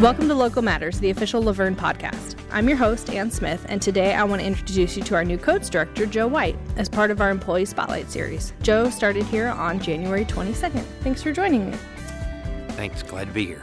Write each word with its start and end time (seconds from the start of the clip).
Welcome 0.00 0.28
to 0.28 0.34
Local 0.36 0.62
Matters, 0.62 1.00
the 1.00 1.10
official 1.10 1.42
La 1.42 1.50
Vergne 1.50 1.74
podcast. 1.74 2.38
I'm 2.52 2.68
your 2.68 2.76
host, 2.76 3.10
Anne 3.10 3.32
Smith, 3.32 3.66
and 3.68 3.82
today 3.82 4.14
I 4.14 4.22
want 4.22 4.40
to 4.40 4.46
introduce 4.46 4.96
you 4.96 5.02
to 5.02 5.16
our 5.16 5.24
new 5.24 5.36
codes 5.36 5.68
director, 5.68 6.06
Joe 6.06 6.28
White, 6.28 6.56
as 6.76 6.88
part 6.88 7.10
of 7.10 7.20
our 7.20 7.30
Employee 7.30 7.64
Spotlight 7.64 8.08
series. 8.08 8.52
Joe 8.62 8.90
started 8.90 9.24
here 9.24 9.48
on 9.48 9.80
January 9.80 10.24
22nd. 10.24 10.84
Thanks 11.00 11.20
for 11.20 11.32
joining 11.32 11.72
me. 11.72 11.76
Thanks. 12.76 13.02
Glad 13.02 13.26
to 13.26 13.32
be 13.32 13.44
here. 13.44 13.60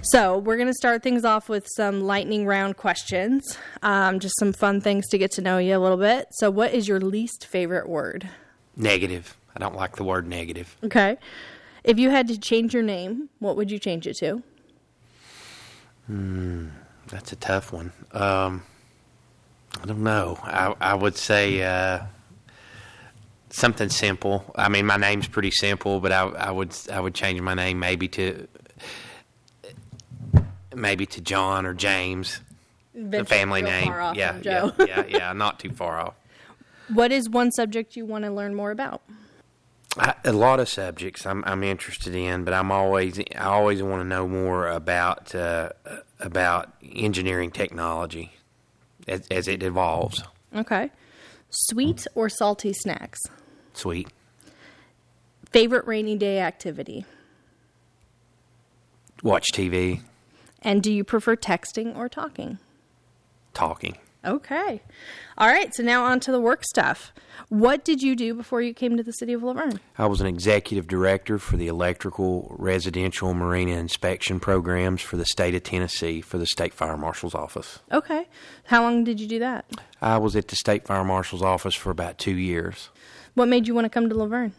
So, 0.00 0.38
we're 0.38 0.56
going 0.56 0.68
to 0.68 0.74
start 0.74 1.02
things 1.02 1.22
off 1.22 1.50
with 1.50 1.66
some 1.76 2.00
lightning 2.00 2.46
round 2.46 2.78
questions, 2.78 3.58
um, 3.82 4.20
just 4.20 4.38
some 4.38 4.54
fun 4.54 4.80
things 4.80 5.06
to 5.08 5.18
get 5.18 5.32
to 5.32 5.42
know 5.42 5.58
you 5.58 5.76
a 5.76 5.80
little 5.80 5.98
bit. 5.98 6.28
So, 6.30 6.50
what 6.50 6.72
is 6.72 6.88
your 6.88 6.98
least 6.98 7.46
favorite 7.46 7.90
word? 7.90 8.26
Negative. 8.74 9.36
I 9.54 9.58
don't 9.58 9.76
like 9.76 9.96
the 9.96 10.04
word 10.04 10.26
negative. 10.26 10.78
Okay. 10.82 11.18
If 11.84 11.98
you 11.98 12.08
had 12.08 12.26
to 12.28 12.40
change 12.40 12.72
your 12.72 12.82
name, 12.82 13.28
what 13.38 13.54
would 13.58 13.70
you 13.70 13.78
change 13.78 14.06
it 14.06 14.16
to? 14.20 14.42
That's 16.08 17.32
a 17.32 17.36
tough 17.36 17.72
one. 17.72 17.92
Um, 18.12 18.62
I 19.82 19.86
don't 19.86 20.02
know. 20.02 20.38
I, 20.42 20.74
I 20.80 20.94
would 20.94 21.16
say 21.16 21.62
uh, 21.62 22.04
something 23.50 23.88
simple. 23.88 24.44
I 24.56 24.68
mean, 24.68 24.86
my 24.86 24.96
name's 24.96 25.28
pretty 25.28 25.50
simple, 25.50 26.00
but 26.00 26.12
I, 26.12 26.22
I 26.22 26.50
would 26.50 26.76
I 26.92 27.00
would 27.00 27.14
change 27.14 27.40
my 27.40 27.54
name 27.54 27.78
maybe 27.78 28.08
to 28.08 28.46
maybe 30.74 31.06
to 31.06 31.20
John 31.20 31.66
or 31.66 31.74
James, 31.74 32.40
the 32.94 33.24
family 33.24 33.62
name. 33.62 33.88
yeah, 34.14 34.38
yeah, 34.42 34.70
yeah, 34.78 35.04
yeah. 35.06 35.32
Not 35.32 35.58
too 35.60 35.70
far 35.70 36.00
off. 36.00 36.14
What 36.88 37.12
is 37.12 37.30
one 37.30 37.50
subject 37.50 37.96
you 37.96 38.04
want 38.04 38.26
to 38.26 38.30
learn 38.30 38.54
more 38.54 38.70
about? 38.70 39.00
I, 39.96 40.14
a 40.24 40.32
lot 40.32 40.58
of 40.60 40.68
subjects 40.68 41.24
I'm, 41.24 41.44
I'm 41.46 41.62
interested 41.62 42.14
in, 42.14 42.44
but 42.44 42.52
I'm 42.54 42.72
always 42.72 43.18
I 43.36 43.44
always 43.44 43.82
want 43.82 44.00
to 44.02 44.04
know 44.08 44.26
more 44.26 44.68
about 44.68 45.34
uh, 45.34 45.70
about 46.18 46.72
engineering 46.82 47.50
technology 47.50 48.32
as, 49.06 49.26
as 49.30 49.46
it 49.48 49.62
evolves. 49.62 50.22
Okay. 50.54 50.90
Sweet 51.50 52.06
or 52.16 52.28
salty 52.28 52.72
snacks? 52.72 53.20
Sweet. 53.72 54.08
Favorite 55.50 55.86
rainy 55.86 56.16
day 56.16 56.40
activity? 56.40 57.04
Watch 59.22 59.46
TV, 59.52 60.02
And 60.62 60.82
do 60.82 60.92
you 60.92 61.04
prefer 61.04 61.36
texting 61.36 61.96
or 61.96 62.08
talking? 62.08 62.58
talking. 63.54 63.96
Okay. 64.24 64.80
All 65.36 65.48
right, 65.48 65.74
so 65.74 65.82
now 65.82 66.04
on 66.04 66.20
to 66.20 66.32
the 66.32 66.40
work 66.40 66.64
stuff. 66.64 67.12
What 67.48 67.84
did 67.84 68.02
you 68.02 68.16
do 68.16 68.34
before 68.34 68.62
you 68.62 68.72
came 68.72 68.96
to 68.96 69.02
the 69.02 69.12
city 69.12 69.32
of 69.32 69.42
La 69.42 69.52
Vergne? 69.52 69.78
I 69.98 70.06
was 70.06 70.20
an 70.20 70.26
executive 70.26 70.86
director 70.86 71.38
for 71.38 71.56
the 71.56 71.66
electrical, 71.66 72.54
residential, 72.58 73.34
marina 73.34 73.72
inspection 73.72 74.40
programs 74.40 75.02
for 75.02 75.16
the 75.16 75.26
state 75.26 75.54
of 75.54 75.62
Tennessee 75.62 76.20
for 76.20 76.38
the 76.38 76.46
state 76.46 76.72
fire 76.72 76.96
marshal's 76.96 77.34
office. 77.34 77.80
Okay. 77.92 78.26
How 78.64 78.82
long 78.82 79.04
did 79.04 79.20
you 79.20 79.26
do 79.26 79.38
that? 79.40 79.66
I 80.00 80.18
was 80.18 80.36
at 80.36 80.48
the 80.48 80.56
state 80.56 80.86
fire 80.86 81.04
marshal's 81.04 81.42
office 81.42 81.74
for 81.74 81.90
about 81.90 82.18
two 82.18 82.36
years. 82.36 82.88
What 83.34 83.48
made 83.48 83.66
you 83.66 83.74
want 83.74 83.84
to 83.84 83.90
come 83.90 84.08
to 84.08 84.14
La 84.14 84.26
Vergne? 84.26 84.52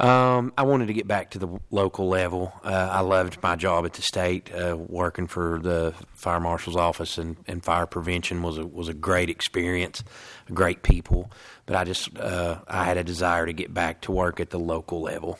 Um, 0.00 0.52
I 0.56 0.62
wanted 0.62 0.86
to 0.86 0.92
get 0.92 1.08
back 1.08 1.30
to 1.30 1.38
the 1.38 1.48
local 1.70 2.08
level. 2.08 2.52
Uh, 2.62 2.88
I 2.92 3.00
loved 3.00 3.42
my 3.42 3.56
job 3.56 3.84
at 3.84 3.94
the 3.94 4.02
state, 4.02 4.48
uh, 4.54 4.76
working 4.76 5.26
for 5.26 5.58
the 5.58 5.92
fire 6.14 6.38
marshal's 6.38 6.76
office, 6.76 7.18
and, 7.18 7.36
and 7.48 7.64
fire 7.64 7.86
prevention 7.86 8.42
was 8.42 8.58
a 8.58 8.66
was 8.66 8.88
a 8.88 8.94
great 8.94 9.28
experience, 9.28 10.04
great 10.52 10.82
people. 10.82 11.32
But 11.66 11.76
I 11.76 11.84
just 11.84 12.16
uh, 12.16 12.60
I 12.68 12.84
had 12.84 12.96
a 12.96 13.02
desire 13.04 13.44
to 13.46 13.52
get 13.52 13.74
back 13.74 14.00
to 14.02 14.12
work 14.12 14.38
at 14.38 14.50
the 14.50 14.58
local 14.58 15.00
level. 15.00 15.38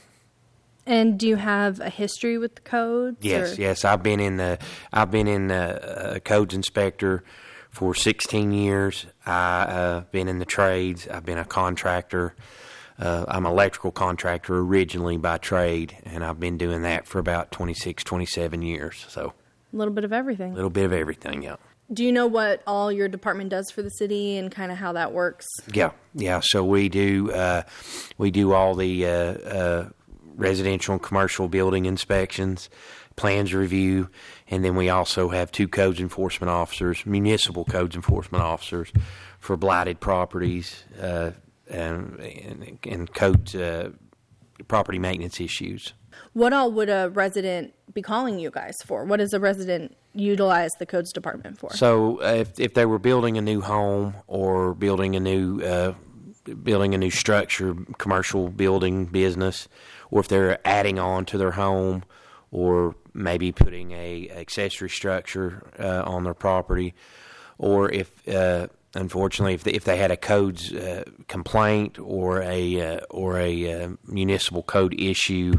And 0.87 1.19
do 1.19 1.29
you 1.29 1.37
have 1.37 1.81
a 1.81 1.91
history 1.91 2.39
with 2.39 2.55
the 2.55 2.63
codes? 2.63 3.19
Yes, 3.21 3.59
or- 3.59 3.61
yes. 3.61 3.85
I've 3.85 4.03
been 4.03 4.21
in 4.21 4.39
the 4.39 4.59
I've 4.93 5.11
been 5.11 5.29
in 5.29 5.49
the 5.49 6.17
uh, 6.17 6.19
codes 6.21 6.55
inspector 6.55 7.23
for 7.71 7.95
16 7.95 8.53
years. 8.53 9.07
I've 9.25 9.69
uh, 9.69 10.01
been 10.11 10.27
in 10.27 10.39
the 10.39 10.45
trades. 10.45 11.07
I've 11.07 11.25
been 11.25 11.39
a 11.39 11.45
contractor. 11.45 12.35
Uh, 12.99 13.25
I'm 13.29 13.47
an 13.47 13.53
electrical 13.53 13.93
contractor 13.93 14.59
originally 14.59 15.17
by 15.17 15.39
trade, 15.39 15.97
and 16.05 16.25
I've 16.25 16.41
been 16.41 16.59
doing 16.59 16.83
that 16.83 17.07
for 17.07 17.19
about 17.19 17.53
26, 17.53 18.03
27 18.03 18.63
years. 18.63 19.07
So 19.09 19.33
A 19.73 19.77
little 19.77 19.95
bit 19.95 20.05
of 20.05 20.13
everything. 20.13 20.53
a 20.53 20.55
little 20.55 20.71
bit 20.71 20.85
of 20.85 20.93
everything, 20.93 21.43
yeah. 21.43 21.57
Do 21.93 22.05
you 22.05 22.13
know 22.13 22.27
what 22.27 22.63
all 22.67 22.93
your 22.93 23.09
department 23.09 23.49
does 23.51 23.71
for 23.71 23.81
the 23.83 23.91
city 23.91 24.37
and 24.37 24.51
kind 24.53 24.71
of 24.71 24.77
how 24.79 24.93
that 24.93 25.13
works? 25.13 25.47
Yeah, 25.73 25.93
yeah. 26.15 26.41
So 26.43 26.63
we 26.63 26.91
do 26.91 27.31
uh, 27.33 27.63
we 28.19 28.31
do 28.31 28.53
all 28.53 28.75
the 28.75 29.07
uh, 29.07 29.11
uh, 29.11 29.89
residential 30.37 30.93
and 30.93 31.03
commercial 31.03 31.49
building 31.49 31.87
inspections, 31.87 32.69
plans 33.17 33.55
review, 33.55 34.11
and 34.51 34.63
then 34.63 34.77
we 34.77 34.91
also 34.91 35.31
have 35.31 35.51
two 35.51 35.67
codes 35.67 35.99
enforcement 35.99 36.51
officers, 36.51 37.07
municipal 37.07 37.65
codes 37.65 37.97
enforcement 37.97 38.45
officers, 38.45 38.93
for 39.39 39.57
blighted 39.57 39.99
properties 39.99 40.85
uh, 41.01 41.31
and, 41.69 42.19
and, 42.21 42.79
and 42.85 43.15
code 43.15 43.55
uh, 43.55 43.91
property 44.67 44.99
maintenance 44.99 45.41
issues. 45.41 45.93
What 46.33 46.53
all 46.53 46.73
would 46.73 46.89
a 46.89 47.11
resident 47.11 47.75
be 47.93 48.03
calling 48.03 48.39
you 48.39 48.51
guys 48.51 48.77
for? 48.85 49.05
What 49.05 49.19
does 49.19 49.33
a 49.33 49.41
resident 49.41 49.97
utilize 50.15 50.73
the 50.79 50.87
codes 50.87 51.13
department 51.13 51.59
for? 51.59 51.73
So 51.75 52.21
uh, 52.23 52.35
if 52.35 52.59
if 52.59 52.75
they 52.75 52.87
were 52.87 52.99
building 52.99 53.39
a 53.39 53.41
new 53.41 53.61
home 53.61 54.15
or 54.27 54.75
building 54.75 55.17
a 55.17 55.21
new 55.21 55.61
uh, 55.63 55.95
building 56.63 56.95
a 56.95 56.99
new 56.99 57.11
structure, 57.11 57.77
commercial 57.99 58.49
building 58.49 59.07
business, 59.07 59.69
or 60.11 60.21
if 60.21 60.29
they're 60.29 60.59
adding 60.67 60.99
on 60.99 61.25
to 61.27 61.39
their 61.39 61.53
home, 61.53 62.05
or 62.51 62.95
maybe 63.15 63.53
putting 63.53 63.93
a 63.93 64.29
accessory 64.31 64.91
structure 64.91 65.71
uh, 65.79 66.03
on 66.05 66.25
their 66.25 66.35
property, 66.35 66.95
or 67.59 67.91
if 67.91 68.27
uh, 68.29 68.69
unfortunately 68.95 69.55
if 69.55 69.65
they, 69.65 69.73
if 69.73 69.85
they 69.85 69.97
had 69.97 70.11
a 70.11 70.17
codes 70.17 70.73
uh, 70.73 71.05
complaint 71.29 71.99
or 71.99 72.43
a 72.43 72.81
uh, 72.81 73.01
or 73.11 73.39
a 73.39 73.73
uh, 73.73 73.89
municipal 74.07 74.63
code 74.63 74.99
issue 74.99 75.55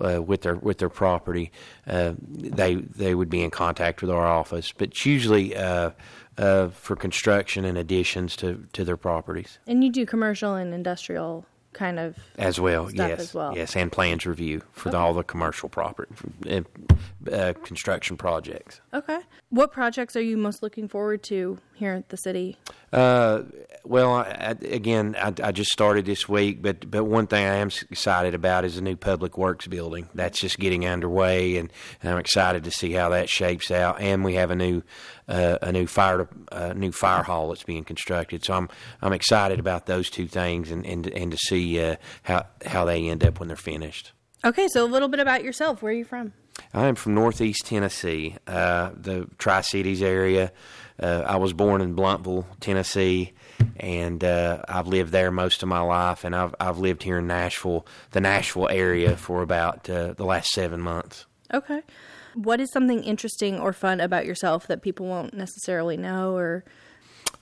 uh, 0.00 0.22
with 0.22 0.42
their 0.42 0.56
with 0.56 0.78
their 0.78 0.88
property, 0.88 1.52
uh, 1.86 2.14
they 2.18 2.74
they 2.74 3.14
would 3.14 3.30
be 3.30 3.42
in 3.42 3.50
contact 3.50 4.00
with 4.02 4.10
our 4.10 4.26
office. 4.26 4.72
But 4.72 4.88
it's 4.88 5.06
usually 5.06 5.56
uh, 5.56 5.90
uh, 6.36 6.68
for 6.68 6.96
construction 6.96 7.64
and 7.64 7.78
additions 7.78 8.36
to, 8.36 8.66
to 8.72 8.84
their 8.84 8.96
properties 8.96 9.58
and 9.66 9.84
you 9.84 9.90
do 9.90 10.04
commercial 10.04 10.54
and 10.54 10.74
industrial 10.74 11.46
kind 11.72 11.98
of. 11.98 12.16
as 12.38 12.60
well. 12.60 12.88
Stuff 12.88 13.08
yes, 13.08 13.20
as 13.20 13.34
well. 13.34 13.52
yes, 13.54 13.76
and 13.76 13.90
plans 13.90 14.26
review 14.26 14.62
for 14.72 14.90
the, 14.90 14.96
all 14.96 15.12
the 15.12 15.22
commercial 15.22 15.68
property 15.68 16.12
construction 17.64 18.16
projects. 18.16 18.80
Okay. 18.92 19.18
What 19.54 19.70
projects 19.70 20.16
are 20.16 20.20
you 20.20 20.36
most 20.36 20.64
looking 20.64 20.88
forward 20.88 21.22
to 21.24 21.58
here 21.74 21.92
at 21.92 22.08
the 22.08 22.16
city? 22.16 22.58
Uh, 22.92 23.42
well, 23.84 24.12
I, 24.12 24.22
I, 24.22 24.50
again, 24.66 25.14
I, 25.16 25.32
I 25.44 25.52
just 25.52 25.70
started 25.70 26.06
this 26.06 26.28
week, 26.28 26.60
but 26.60 26.90
but 26.90 27.04
one 27.04 27.28
thing 27.28 27.46
I 27.46 27.58
am 27.58 27.70
excited 27.88 28.34
about 28.34 28.64
is 28.64 28.74
the 28.74 28.80
new 28.82 28.96
public 28.96 29.38
works 29.38 29.68
building. 29.68 30.08
That's 30.12 30.40
just 30.40 30.58
getting 30.58 30.88
underway, 30.88 31.56
and, 31.56 31.72
and 32.02 32.12
I'm 32.12 32.18
excited 32.18 32.64
to 32.64 32.72
see 32.72 32.90
how 32.90 33.10
that 33.10 33.28
shapes 33.28 33.70
out. 33.70 34.00
And 34.00 34.24
we 34.24 34.34
have 34.34 34.50
a 34.50 34.56
new 34.56 34.82
uh, 35.28 35.58
a 35.62 35.70
new 35.70 35.86
fire 35.86 36.28
uh, 36.50 36.72
new 36.72 36.90
fire 36.90 37.22
hall 37.22 37.50
that's 37.50 37.62
being 37.62 37.84
constructed. 37.84 38.44
So 38.44 38.54
I'm 38.54 38.68
I'm 39.02 39.12
excited 39.12 39.60
about 39.60 39.86
those 39.86 40.10
two 40.10 40.26
things, 40.26 40.72
and 40.72 40.84
and, 40.84 41.06
and 41.06 41.30
to 41.30 41.38
see 41.38 41.80
uh, 41.80 41.94
how 42.24 42.46
how 42.66 42.86
they 42.86 43.08
end 43.08 43.22
up 43.22 43.38
when 43.38 43.46
they're 43.46 43.56
finished. 43.56 44.10
Okay, 44.44 44.66
so 44.66 44.84
a 44.84 44.90
little 44.90 45.08
bit 45.08 45.20
about 45.20 45.44
yourself. 45.44 45.80
Where 45.80 45.92
are 45.92 45.96
you 45.96 46.04
from? 46.04 46.32
I 46.74 46.86
am 46.88 46.96
from 46.96 47.14
Northeast 47.14 47.66
Tennessee, 47.66 48.36
uh, 48.48 48.90
the 48.96 49.28
Tri 49.38 49.60
Cities 49.60 50.02
area. 50.02 50.50
Uh, 51.00 51.22
I 51.24 51.36
was 51.36 51.52
born 51.52 51.80
in 51.80 51.94
Blountville, 51.94 52.46
Tennessee, 52.58 53.32
and 53.76 54.22
uh, 54.24 54.62
I've 54.68 54.88
lived 54.88 55.12
there 55.12 55.30
most 55.30 55.62
of 55.62 55.68
my 55.68 55.80
life. 55.80 56.24
And 56.24 56.34
I've 56.34 56.54
I've 56.58 56.78
lived 56.78 57.04
here 57.04 57.18
in 57.18 57.28
Nashville, 57.28 57.86
the 58.10 58.20
Nashville 58.20 58.68
area, 58.68 59.16
for 59.16 59.42
about 59.42 59.88
uh, 59.88 60.14
the 60.14 60.24
last 60.24 60.50
seven 60.50 60.80
months. 60.80 61.26
Okay. 61.52 61.82
What 62.34 62.60
is 62.60 62.72
something 62.72 63.04
interesting 63.04 63.60
or 63.60 63.72
fun 63.72 64.00
about 64.00 64.26
yourself 64.26 64.66
that 64.66 64.82
people 64.82 65.06
won't 65.06 65.32
necessarily 65.32 65.96
know? 65.96 66.34
Or 66.34 66.64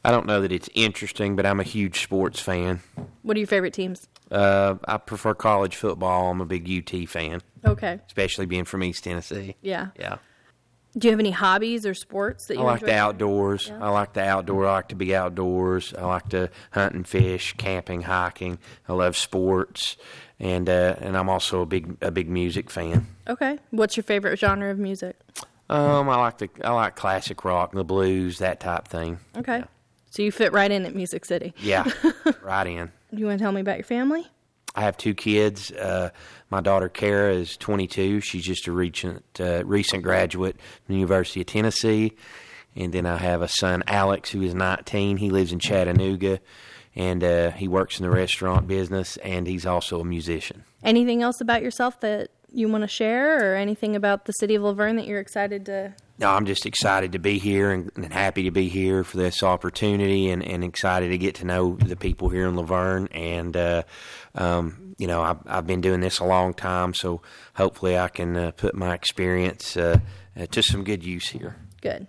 I 0.04 0.10
don't 0.10 0.26
know 0.26 0.40
that 0.40 0.50
it's 0.52 0.68
interesting, 0.74 1.36
but 1.36 1.46
I'm 1.46 1.60
a 1.60 1.64
huge 1.64 2.02
sports 2.02 2.40
fan. 2.40 2.80
what 3.22 3.36
are 3.36 3.40
your 3.40 3.46
favorite 3.46 3.72
teams? 3.74 4.08
Uh, 4.30 4.76
I 4.86 4.96
prefer 4.98 5.34
college 5.34 5.76
football. 5.76 6.30
I'm 6.30 6.40
a 6.40 6.46
big 6.46 6.68
UT 6.68 7.06
fan, 7.08 7.40
Okay. 7.64 8.00
especially 8.06 8.46
being 8.46 8.64
from 8.64 8.82
East 8.82 9.04
Tennessee. 9.04 9.56
Yeah. 9.62 9.88
Yeah. 9.98 10.16
Do 10.96 11.08
you 11.08 11.12
have 11.12 11.20
any 11.20 11.30
hobbies 11.30 11.86
or 11.86 11.94
sports 11.94 12.46
that 12.48 12.56
you 12.56 12.60
I 12.60 12.64
like 12.64 12.80
enjoy? 12.82 12.86
the 12.92 12.98
outdoors. 12.98 13.70
I 13.70 13.88
like 13.90 14.12
the 14.12 14.22
outdoor. 14.24 14.66
I 14.66 14.72
like 14.72 14.88
to 14.88 14.94
be 14.94 15.14
outdoors. 15.16 15.94
I 15.96 16.04
like 16.04 16.28
to 16.30 16.50
hunt 16.72 16.94
and 16.94 17.06
fish, 17.08 17.54
camping, 17.56 18.02
hiking. 18.02 18.58
I 18.88 18.92
love 18.92 19.16
sports, 19.16 19.96
and 20.38 20.68
uh, 20.68 20.96
and 21.00 21.16
I'm 21.16 21.30
also 21.30 21.62
a 21.62 21.66
big 21.66 21.96
a 22.02 22.10
big 22.10 22.28
music 22.28 22.68
fan. 22.70 23.06
Okay. 23.26 23.58
What's 23.70 23.96
your 23.96 24.04
favorite 24.04 24.38
genre 24.38 24.70
of 24.70 24.78
music? 24.78 25.16
Um, 25.70 26.10
I 26.10 26.16
like 26.16 26.36
the 26.38 26.50
I 26.62 26.72
like 26.72 26.94
classic 26.94 27.42
rock, 27.42 27.72
the 27.72 27.84
blues, 27.84 28.38
that 28.40 28.60
type 28.60 28.86
thing. 28.86 29.18
Okay. 29.34 29.64
So 30.12 30.22
you 30.22 30.30
fit 30.30 30.52
right 30.52 30.70
in 30.70 30.84
at 30.84 30.94
Music 30.94 31.24
City. 31.24 31.54
Yeah, 31.56 31.90
right 32.42 32.66
in. 32.66 32.92
Do 33.14 33.18
you 33.18 33.26
want 33.26 33.38
to 33.38 33.42
tell 33.42 33.50
me 33.50 33.62
about 33.62 33.78
your 33.78 33.84
family? 33.84 34.26
I 34.74 34.82
have 34.82 34.98
two 34.98 35.14
kids. 35.14 35.70
Uh, 35.72 36.10
my 36.50 36.60
daughter 36.60 36.90
Kara 36.90 37.32
is 37.32 37.56
22. 37.56 38.20
She's 38.20 38.44
just 38.44 38.66
a 38.66 38.72
recent 38.72 39.24
uh, 39.40 39.64
recent 39.64 40.02
graduate 40.02 40.56
from 40.84 40.94
the 40.94 40.96
University 40.96 41.40
of 41.40 41.46
Tennessee. 41.46 42.12
And 42.76 42.92
then 42.92 43.06
I 43.06 43.16
have 43.16 43.40
a 43.40 43.48
son 43.48 43.84
Alex 43.86 44.28
who 44.28 44.42
is 44.42 44.54
19. 44.54 45.16
He 45.16 45.30
lives 45.30 45.50
in 45.50 45.58
Chattanooga, 45.58 46.40
and 46.94 47.24
uh, 47.24 47.52
he 47.52 47.66
works 47.66 47.98
in 47.98 48.04
the 48.04 48.10
restaurant 48.10 48.66
business, 48.68 49.16
and 49.18 49.46
he's 49.46 49.64
also 49.64 49.98
a 49.98 50.04
musician. 50.04 50.64
Anything 50.82 51.22
else 51.22 51.40
about 51.40 51.62
yourself 51.62 52.00
that 52.00 52.28
you 52.52 52.68
want 52.68 52.82
to 52.82 52.88
share, 52.88 53.52
or 53.52 53.56
anything 53.56 53.96
about 53.96 54.26
the 54.26 54.32
city 54.32 54.56
of 54.56 54.62
La 54.62 54.74
Vergne 54.74 54.96
that 54.96 55.06
you're 55.06 55.20
excited 55.20 55.64
to 55.66 55.94
no, 56.22 56.30
I'm 56.30 56.46
just 56.46 56.66
excited 56.66 57.12
to 57.12 57.18
be 57.18 57.38
here 57.38 57.72
and, 57.72 57.90
and, 57.96 58.12
happy 58.12 58.44
to 58.44 58.52
be 58.52 58.68
here 58.68 59.02
for 59.02 59.16
this 59.16 59.42
opportunity 59.42 60.30
and, 60.30 60.42
and, 60.42 60.62
excited 60.62 61.08
to 61.08 61.18
get 61.18 61.34
to 61.36 61.44
know 61.44 61.76
the 61.76 61.96
people 61.96 62.28
here 62.28 62.46
in 62.46 62.54
La 62.54 62.62
Vergne. 62.62 63.08
And, 63.10 63.56
uh, 63.56 63.82
um, 64.36 64.94
you 64.98 65.08
know, 65.08 65.20
I've, 65.20 65.38
I've, 65.46 65.66
been 65.66 65.80
doing 65.80 66.00
this 66.00 66.20
a 66.20 66.24
long 66.24 66.54
time, 66.54 66.94
so 66.94 67.22
hopefully 67.54 67.98
I 67.98 68.06
can 68.06 68.36
uh, 68.36 68.50
put 68.52 68.74
my 68.74 68.94
experience 68.94 69.76
uh, 69.76 69.98
uh, 70.38 70.46
to 70.46 70.62
some 70.62 70.84
good 70.84 71.04
use 71.04 71.28
here. 71.28 71.56
Good. 71.80 72.06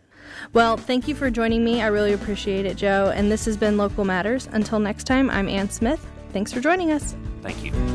Well, 0.53 0.77
thank 0.77 1.07
you 1.07 1.15
for 1.15 1.31
joining 1.31 1.63
me. 1.63 1.81
I 1.81 1.87
really 1.87 2.13
appreciate 2.13 2.67
it, 2.67 2.77
Joe. 2.77 3.11
And 3.13 3.31
this 3.31 3.45
has 3.45 3.57
been 3.57 3.77
Local 3.77 4.05
Matters. 4.05 4.47
Until 4.51 4.77
next 4.79 5.05
time, 5.05 5.31
I'm 5.31 5.49
Anne 5.49 5.71
Smith. 5.71 6.05
Thanks 6.31 6.53
for 6.53 6.59
joining 6.59 6.91
us. 6.91 7.15
Thank 7.41 7.63
you. 7.63 7.92